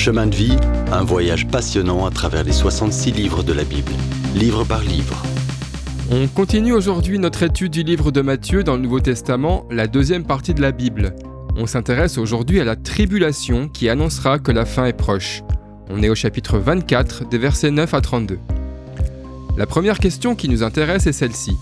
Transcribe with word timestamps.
Chemin 0.00 0.28
de 0.28 0.34
vie, 0.34 0.56
un 0.92 1.04
voyage 1.04 1.46
passionnant 1.46 2.06
à 2.06 2.10
travers 2.10 2.42
les 2.42 2.52
66 2.52 3.12
livres 3.12 3.42
de 3.42 3.52
la 3.52 3.64
Bible, 3.64 3.92
livre 4.34 4.64
par 4.64 4.80
livre. 4.80 5.22
On 6.10 6.26
continue 6.26 6.72
aujourd'hui 6.72 7.18
notre 7.18 7.42
étude 7.42 7.70
du 7.70 7.82
livre 7.82 8.10
de 8.10 8.22
Matthieu 8.22 8.64
dans 8.64 8.76
le 8.76 8.80
Nouveau 8.80 9.00
Testament, 9.00 9.66
la 9.70 9.86
deuxième 9.86 10.24
partie 10.24 10.54
de 10.54 10.62
la 10.62 10.72
Bible. 10.72 11.14
On 11.54 11.66
s'intéresse 11.66 12.16
aujourd'hui 12.16 12.60
à 12.60 12.64
la 12.64 12.76
tribulation 12.76 13.68
qui 13.68 13.90
annoncera 13.90 14.38
que 14.38 14.52
la 14.52 14.64
fin 14.64 14.86
est 14.86 14.94
proche. 14.94 15.42
On 15.90 16.02
est 16.02 16.08
au 16.08 16.14
chapitre 16.14 16.56
24 16.56 17.28
des 17.28 17.36
versets 17.36 17.70
9 17.70 17.92
à 17.92 18.00
32. 18.00 18.38
La 19.58 19.66
première 19.66 19.98
question 19.98 20.34
qui 20.34 20.48
nous 20.48 20.62
intéresse 20.62 21.06
est 21.08 21.12
celle-ci. 21.12 21.58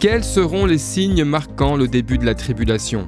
Quels 0.00 0.24
seront 0.24 0.66
les 0.66 0.78
signes 0.78 1.22
marquant 1.22 1.76
le 1.76 1.86
début 1.86 2.18
de 2.18 2.26
la 2.26 2.34
tribulation? 2.34 3.06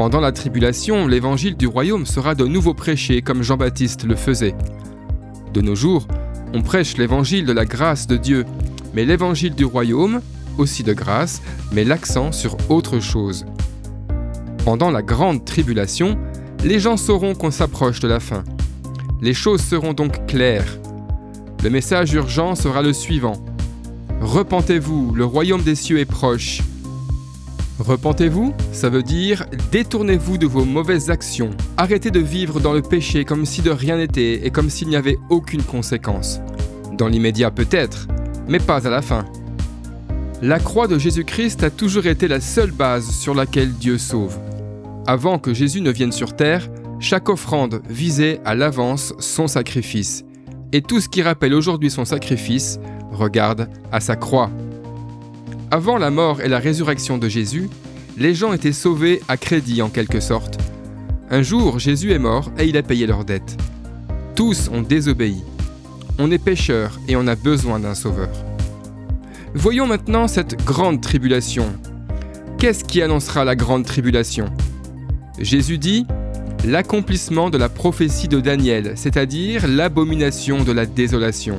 Pendant 0.00 0.20
la 0.20 0.32
tribulation, 0.32 1.06
l'évangile 1.06 1.58
du 1.58 1.66
royaume 1.66 2.06
sera 2.06 2.34
de 2.34 2.46
nouveau 2.46 2.72
prêché 2.72 3.20
comme 3.20 3.42
Jean-Baptiste 3.42 4.04
le 4.04 4.16
faisait. 4.16 4.54
De 5.52 5.60
nos 5.60 5.74
jours, 5.74 6.08
on 6.54 6.62
prêche 6.62 6.96
l'évangile 6.96 7.44
de 7.44 7.52
la 7.52 7.66
grâce 7.66 8.06
de 8.06 8.16
Dieu, 8.16 8.46
mais 8.94 9.04
l'évangile 9.04 9.54
du 9.54 9.66
royaume, 9.66 10.22
aussi 10.56 10.84
de 10.84 10.94
grâce, 10.94 11.42
met 11.72 11.84
l'accent 11.84 12.32
sur 12.32 12.56
autre 12.70 12.98
chose. 12.98 13.44
Pendant 14.64 14.90
la 14.90 15.02
grande 15.02 15.44
tribulation, 15.44 16.16
les 16.64 16.80
gens 16.80 16.96
sauront 16.96 17.34
qu'on 17.34 17.50
s'approche 17.50 18.00
de 18.00 18.08
la 18.08 18.20
fin. 18.20 18.42
Les 19.20 19.34
choses 19.34 19.60
seront 19.60 19.92
donc 19.92 20.24
claires. 20.24 20.78
Le 21.62 21.68
message 21.68 22.14
urgent 22.14 22.54
sera 22.54 22.80
le 22.80 22.94
suivant. 22.94 23.36
Repentez-vous, 24.22 25.12
le 25.14 25.26
royaume 25.26 25.62
des 25.62 25.74
cieux 25.74 25.98
est 25.98 26.06
proche. 26.06 26.62
Repentez-vous, 27.80 28.52
ça 28.72 28.90
veut 28.90 29.02
dire 29.02 29.46
détournez-vous 29.72 30.36
de 30.36 30.46
vos 30.46 30.66
mauvaises 30.66 31.10
actions, 31.10 31.48
arrêtez 31.78 32.10
de 32.10 32.20
vivre 32.20 32.60
dans 32.60 32.74
le 32.74 32.82
péché 32.82 33.24
comme 33.24 33.46
si 33.46 33.62
de 33.62 33.70
rien 33.70 33.96
n'était 33.96 34.46
et 34.46 34.50
comme 34.50 34.68
s'il 34.68 34.88
n'y 34.88 34.96
avait 34.96 35.18
aucune 35.30 35.62
conséquence. 35.62 36.40
Dans 36.98 37.08
l'immédiat 37.08 37.50
peut-être, 37.50 38.06
mais 38.46 38.58
pas 38.58 38.86
à 38.86 38.90
la 38.90 39.00
fin. 39.00 39.24
La 40.42 40.58
croix 40.58 40.88
de 40.88 40.98
Jésus-Christ 40.98 41.64
a 41.64 41.70
toujours 41.70 42.06
été 42.06 42.28
la 42.28 42.40
seule 42.40 42.70
base 42.70 43.10
sur 43.10 43.34
laquelle 43.34 43.72
Dieu 43.72 43.96
sauve. 43.96 44.38
Avant 45.06 45.38
que 45.38 45.54
Jésus 45.54 45.80
ne 45.80 45.90
vienne 45.90 46.12
sur 46.12 46.36
terre, 46.36 46.68
chaque 46.98 47.30
offrande 47.30 47.80
visait 47.88 48.42
à 48.44 48.54
l'avance 48.54 49.14
son 49.18 49.46
sacrifice. 49.46 50.24
Et 50.72 50.82
tout 50.82 51.00
ce 51.00 51.08
qui 51.08 51.22
rappelle 51.22 51.54
aujourd'hui 51.54 51.90
son 51.90 52.04
sacrifice 52.04 52.78
regarde 53.10 53.70
à 53.90 54.00
sa 54.00 54.16
croix. 54.16 54.50
Avant 55.72 55.98
la 55.98 56.10
mort 56.10 56.40
et 56.40 56.48
la 56.48 56.58
résurrection 56.58 57.16
de 57.16 57.28
Jésus, 57.28 57.70
les 58.18 58.34
gens 58.34 58.52
étaient 58.52 58.72
sauvés 58.72 59.20
à 59.28 59.36
crédit 59.36 59.82
en 59.82 59.88
quelque 59.88 60.18
sorte. 60.18 60.58
Un 61.30 61.42
jour, 61.42 61.78
Jésus 61.78 62.10
est 62.10 62.18
mort 62.18 62.50
et 62.58 62.64
il 62.64 62.76
a 62.76 62.82
payé 62.82 63.06
leurs 63.06 63.24
dettes. 63.24 63.56
Tous 64.34 64.68
ont 64.72 64.82
désobéi. 64.82 65.44
On 66.18 66.32
est 66.32 66.42
pécheurs 66.42 66.98
et 67.06 67.14
on 67.14 67.28
a 67.28 67.36
besoin 67.36 67.78
d'un 67.78 67.94
sauveur. 67.94 68.30
Voyons 69.54 69.86
maintenant 69.86 70.26
cette 70.26 70.64
grande 70.64 71.00
tribulation. 71.00 71.66
Qu'est-ce 72.58 72.82
qui 72.82 73.00
annoncera 73.00 73.44
la 73.44 73.54
grande 73.54 73.86
tribulation? 73.86 74.46
Jésus 75.38 75.78
dit 75.78 76.04
l'accomplissement 76.64 77.48
de 77.48 77.58
la 77.58 77.68
prophétie 77.68 78.26
de 78.26 78.40
Daniel, 78.40 78.94
c'est-à-dire 78.96 79.68
l'abomination 79.68 80.64
de 80.64 80.72
la 80.72 80.84
désolation. 80.84 81.56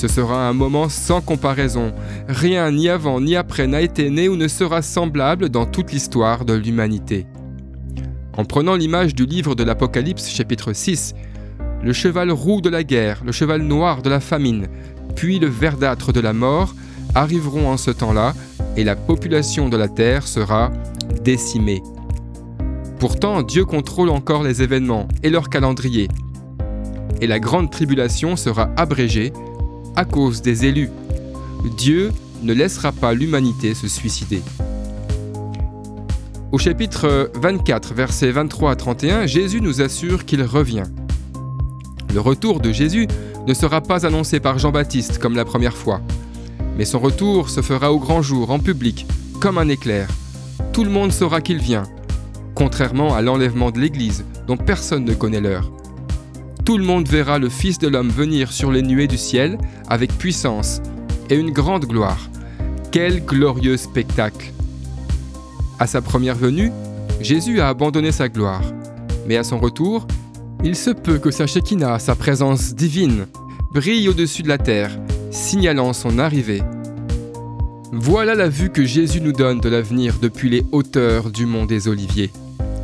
Ce 0.00 0.08
sera 0.08 0.48
un 0.48 0.54
moment 0.54 0.88
sans 0.88 1.20
comparaison. 1.20 1.92
Rien 2.26 2.70
ni 2.70 2.88
avant 2.88 3.20
ni 3.20 3.36
après 3.36 3.66
n'a 3.66 3.82
été 3.82 4.08
né 4.08 4.30
ou 4.30 4.36
ne 4.36 4.48
sera 4.48 4.80
semblable 4.80 5.50
dans 5.50 5.66
toute 5.66 5.92
l'histoire 5.92 6.46
de 6.46 6.54
l'humanité. 6.54 7.26
En 8.38 8.46
prenant 8.46 8.76
l'image 8.76 9.14
du 9.14 9.26
livre 9.26 9.54
de 9.54 9.62
l'Apocalypse 9.62 10.30
chapitre 10.30 10.72
6, 10.72 11.12
le 11.82 11.92
cheval 11.92 12.30
roux 12.30 12.62
de 12.62 12.70
la 12.70 12.82
guerre, 12.82 13.20
le 13.26 13.30
cheval 13.30 13.60
noir 13.60 14.00
de 14.00 14.08
la 14.08 14.20
famine, 14.20 14.68
puis 15.16 15.38
le 15.38 15.48
verdâtre 15.48 16.14
de 16.14 16.20
la 16.20 16.32
mort 16.32 16.74
arriveront 17.14 17.68
en 17.68 17.76
ce 17.76 17.90
temps-là 17.90 18.32
et 18.78 18.84
la 18.84 18.96
population 18.96 19.68
de 19.68 19.76
la 19.76 19.88
terre 19.88 20.26
sera 20.26 20.70
décimée. 21.22 21.82
Pourtant, 22.98 23.42
Dieu 23.42 23.66
contrôle 23.66 24.08
encore 24.08 24.44
les 24.44 24.62
événements 24.62 25.08
et 25.22 25.28
leur 25.28 25.50
calendrier. 25.50 26.08
Et 27.20 27.26
la 27.26 27.38
grande 27.38 27.70
tribulation 27.70 28.36
sera 28.36 28.70
abrégée 28.78 29.34
à 29.96 30.04
cause 30.04 30.42
des 30.42 30.64
élus. 30.66 30.90
Dieu 31.76 32.12
ne 32.42 32.52
laissera 32.52 32.92
pas 32.92 33.14
l'humanité 33.14 33.74
se 33.74 33.88
suicider. 33.88 34.42
Au 36.52 36.58
chapitre 36.58 37.30
24, 37.34 37.94
versets 37.94 38.32
23 38.32 38.72
à 38.72 38.76
31, 38.76 39.26
Jésus 39.26 39.60
nous 39.60 39.82
assure 39.82 40.24
qu'il 40.24 40.42
revient. 40.42 40.84
Le 42.12 42.20
retour 42.20 42.60
de 42.60 42.72
Jésus 42.72 43.06
ne 43.46 43.54
sera 43.54 43.80
pas 43.80 44.04
annoncé 44.04 44.40
par 44.40 44.58
Jean-Baptiste 44.58 45.18
comme 45.18 45.36
la 45.36 45.44
première 45.44 45.76
fois, 45.76 46.00
mais 46.76 46.84
son 46.84 46.98
retour 46.98 47.50
se 47.50 47.62
fera 47.62 47.92
au 47.92 47.98
grand 47.98 48.22
jour, 48.22 48.50
en 48.50 48.58
public, 48.58 49.06
comme 49.40 49.58
un 49.58 49.68
éclair. 49.68 50.08
Tout 50.72 50.84
le 50.84 50.90
monde 50.90 51.12
saura 51.12 51.40
qu'il 51.40 51.58
vient, 51.58 51.84
contrairement 52.54 53.14
à 53.14 53.22
l'enlèvement 53.22 53.70
de 53.70 53.78
l'Église, 53.78 54.24
dont 54.46 54.56
personne 54.56 55.04
ne 55.04 55.14
connaît 55.14 55.40
l'heure 55.40 55.70
tout 56.64 56.78
le 56.78 56.84
monde 56.84 57.08
verra 57.08 57.38
le 57.38 57.48
Fils 57.48 57.78
de 57.78 57.88
l'homme 57.88 58.10
venir 58.10 58.52
sur 58.52 58.70
les 58.70 58.82
nuées 58.82 59.06
du 59.06 59.18
ciel 59.18 59.58
avec 59.88 60.16
puissance 60.16 60.80
et 61.28 61.34
une 61.34 61.50
grande 61.50 61.86
gloire. 61.86 62.28
Quel 62.90 63.24
glorieux 63.24 63.76
spectacle 63.76 64.52
À 65.78 65.86
sa 65.86 66.02
première 66.02 66.34
venue, 66.34 66.72
Jésus 67.20 67.60
a 67.60 67.68
abandonné 67.68 68.12
sa 68.12 68.28
gloire, 68.28 68.62
mais 69.26 69.36
à 69.36 69.44
son 69.44 69.58
retour, 69.58 70.06
il 70.64 70.76
se 70.76 70.90
peut 70.90 71.18
que 71.18 71.30
sa 71.30 71.46
Shekinah, 71.46 71.98
sa 71.98 72.14
présence 72.14 72.74
divine, 72.74 73.26
brille 73.72 74.08
au-dessus 74.08 74.42
de 74.42 74.48
la 74.48 74.58
terre, 74.58 74.90
signalant 75.30 75.92
son 75.92 76.18
arrivée. 76.18 76.62
Voilà 77.92 78.34
la 78.34 78.48
vue 78.48 78.70
que 78.70 78.84
Jésus 78.84 79.20
nous 79.20 79.32
donne 79.32 79.60
de 79.60 79.68
l'avenir 79.68 80.18
depuis 80.20 80.50
les 80.50 80.64
hauteurs 80.72 81.30
du 81.30 81.46
mont 81.46 81.66
des 81.66 81.88
Oliviers. 81.88 82.30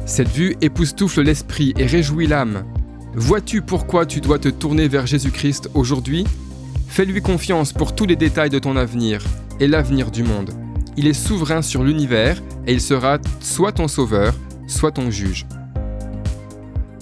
Cette 0.04 0.28
vue 0.28 0.56
époustoufle 0.60 1.22
l'esprit 1.22 1.74
et 1.76 1.86
réjouit 1.86 2.26
l'âme. 2.26 2.64
Vois-tu 3.18 3.62
pourquoi 3.62 4.04
tu 4.04 4.20
dois 4.20 4.38
te 4.38 4.50
tourner 4.50 4.88
vers 4.88 5.06
Jésus-Christ 5.06 5.70
aujourd'hui? 5.72 6.26
Fais-lui 6.86 7.22
confiance 7.22 7.72
pour 7.72 7.94
tous 7.94 8.04
les 8.04 8.14
détails 8.14 8.50
de 8.50 8.58
ton 8.58 8.76
avenir 8.76 9.24
et 9.58 9.66
l'avenir 9.66 10.10
du 10.10 10.22
monde. 10.22 10.50
Il 10.98 11.06
est 11.06 11.14
souverain 11.14 11.62
sur 11.62 11.82
l'univers 11.82 12.42
et 12.66 12.74
il 12.74 12.80
sera 12.82 13.16
soit 13.40 13.72
ton 13.72 13.88
sauveur, 13.88 14.34
soit 14.66 14.92
ton 14.92 15.10
juge. 15.10 15.46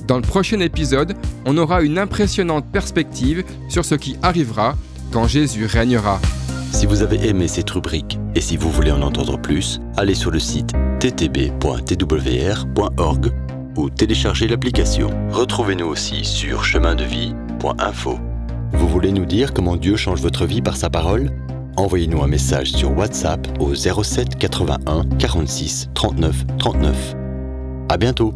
Dans 0.06 0.14
le 0.14 0.22
prochain 0.22 0.60
épisode, 0.60 1.16
on 1.46 1.58
aura 1.58 1.82
une 1.82 1.98
impressionnante 1.98 2.66
perspective 2.70 3.42
sur 3.68 3.84
ce 3.84 3.96
qui 3.96 4.16
arrivera 4.22 4.76
quand 5.10 5.26
Jésus 5.26 5.66
régnera. 5.66 6.20
Si 6.70 6.86
vous 6.86 7.02
avez 7.02 7.26
aimé 7.26 7.48
cette 7.48 7.70
rubrique 7.70 8.20
et 8.36 8.40
si 8.40 8.56
vous 8.56 8.70
voulez 8.70 8.92
en 8.92 9.02
entendre 9.02 9.36
plus, 9.36 9.80
allez 9.96 10.14
sur 10.14 10.30
le 10.30 10.38
site 10.38 10.74
ttb.twr.org 11.00 11.54
ou 13.76 13.90
téléchargez 13.90 14.46
l'application. 14.48 15.10
Retrouvez-nous 15.30 15.86
aussi 15.86 16.24
sur 16.24 16.64
chemindevie.info. 16.64 18.18
Vous 18.72 18.88
voulez 18.88 19.12
nous 19.12 19.24
dire 19.26 19.52
comment 19.52 19.76
Dieu 19.76 19.96
change 19.96 20.20
votre 20.20 20.46
vie 20.46 20.62
par 20.62 20.76
sa 20.76 20.90
parole? 20.90 21.30
Envoyez-nous 21.76 22.22
un 22.22 22.28
message 22.28 22.72
sur 22.72 22.96
WhatsApp 22.96 23.46
au 23.60 23.74
07 23.74 24.36
81 24.36 25.04
46 25.18 25.90
39 25.94 26.44
39. 26.58 27.14
À 27.88 27.96
bientôt 27.96 28.32